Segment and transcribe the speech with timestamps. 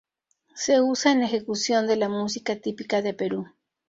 [0.55, 3.45] Se usa en la ejecución de la música típica de Perú.